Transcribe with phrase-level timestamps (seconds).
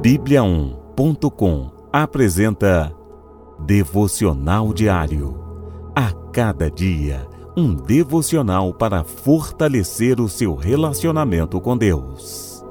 [0.00, 2.94] Bíblia1.com apresenta
[3.66, 5.36] Devocional Diário.
[5.92, 7.26] A cada dia,
[7.56, 12.64] um devocional para fortalecer o seu relacionamento com Deus.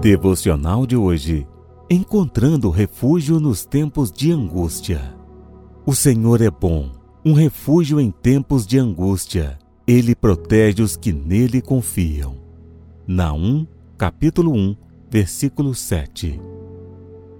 [0.00, 1.46] Devocional de hoje.
[1.90, 5.14] Encontrando refúgio nos tempos de angústia.
[5.84, 6.90] O Senhor é bom,
[7.22, 9.58] um refúgio em tempos de angústia.
[9.86, 12.38] Ele protege os que nele confiam.
[13.06, 13.66] Naum,
[13.98, 14.85] capítulo 1,
[15.16, 16.38] versículo 7.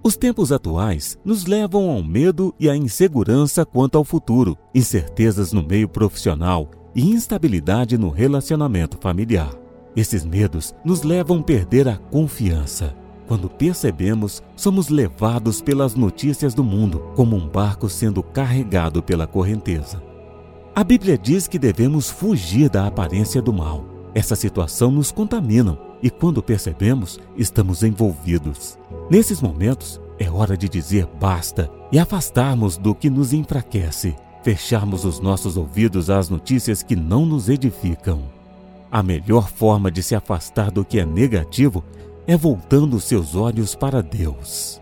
[0.03, 5.63] Os tempos atuais nos levam ao medo e à insegurança quanto ao futuro, incertezas no
[5.63, 9.51] meio profissional e instabilidade no relacionamento familiar.
[9.95, 12.97] Esses medos nos levam a perder a confiança.
[13.29, 20.03] Quando percebemos, somos levados pelas notícias do mundo, como um barco sendo carregado pela correnteza.
[20.75, 23.85] A Bíblia diz que devemos fugir da aparência do mal.
[24.15, 28.79] Essa situação nos contamina e, quando percebemos, estamos envolvidos.
[29.11, 35.21] Nesses momentos, é hora de dizer basta e afastarmos do que nos enfraquece, fecharmos os
[35.21, 38.23] nossos ouvidos às notícias que não nos edificam.
[38.91, 41.85] A melhor forma de se afastar do que é negativo
[42.27, 44.81] é voltando seus olhos para Deus.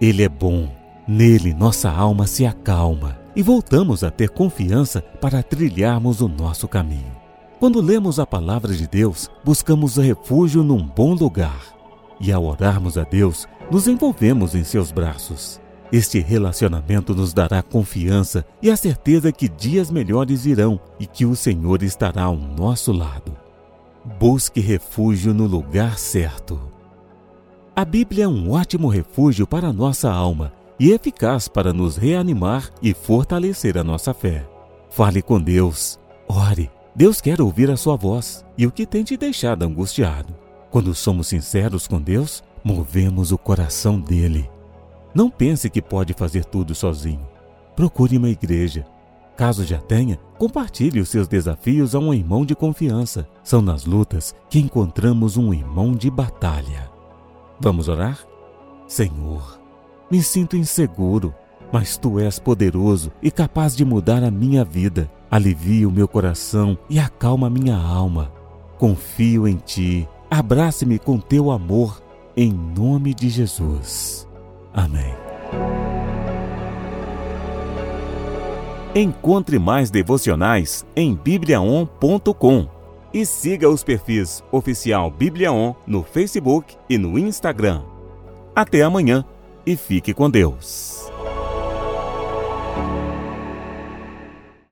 [0.00, 0.68] Ele é bom,
[1.08, 7.15] nele nossa alma se acalma e voltamos a ter confiança para trilharmos o nosso caminho.
[7.58, 11.74] Quando lemos a palavra de Deus, buscamos refúgio num bom lugar.
[12.20, 15.58] E ao orarmos a Deus, nos envolvemos em seus braços.
[15.90, 21.34] Este relacionamento nos dará confiança e a certeza que dias melhores virão e que o
[21.34, 23.34] Senhor estará ao nosso lado.
[24.18, 26.60] Busque refúgio no lugar certo.
[27.74, 32.70] A Bíblia é um ótimo refúgio para a nossa alma e eficaz para nos reanimar
[32.82, 34.46] e fortalecer a nossa fé.
[34.90, 36.75] Fale com Deus, ore.
[36.96, 40.34] Deus quer ouvir a sua voz e o que tem te deixado angustiado.
[40.70, 44.50] Quando somos sinceros com Deus, movemos o coração dele.
[45.14, 47.28] Não pense que pode fazer tudo sozinho.
[47.76, 48.86] Procure uma igreja.
[49.36, 53.28] Caso já tenha, compartilhe os seus desafios a um irmão de confiança.
[53.44, 56.90] São nas lutas que encontramos um irmão de batalha.
[57.60, 58.26] Vamos orar?
[58.88, 59.60] Senhor,
[60.10, 61.34] me sinto inseguro,
[61.70, 65.10] mas tu és poderoso e capaz de mudar a minha vida.
[65.30, 68.32] Alivia o meu coração e acalma minha alma.
[68.78, 70.08] Confio em ti.
[70.30, 72.02] Abrace-me com teu amor,
[72.36, 74.28] em nome de Jesus.
[74.72, 75.14] Amém.
[78.94, 82.68] Encontre mais devocionais em bibliaon.com
[83.12, 87.82] e siga os perfis oficial Bibliaon no Facebook e no Instagram.
[88.54, 89.24] Até amanhã
[89.66, 91.05] e fique com Deus.